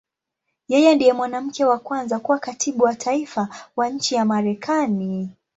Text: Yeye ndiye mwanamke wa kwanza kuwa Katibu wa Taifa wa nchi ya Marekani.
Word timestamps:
Yeye 0.71 0.91
ndiye 0.95 1.13
mwanamke 1.13 1.63
wa 1.65 1.79
kwanza 1.79 2.15
kuwa 2.19 2.37
Katibu 2.39 2.83
wa 2.83 2.95
Taifa 2.95 3.47
wa 3.75 3.89
nchi 3.89 4.15
ya 4.15 4.25
Marekani. 4.25 5.29